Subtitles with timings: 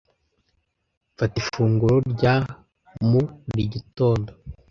[1.13, 2.35] Mfata ifunguro rya
[3.09, 4.29] mu buri gitondo.